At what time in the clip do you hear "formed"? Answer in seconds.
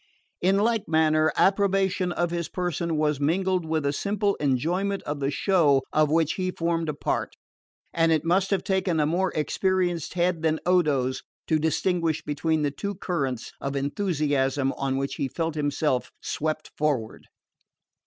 6.49-6.89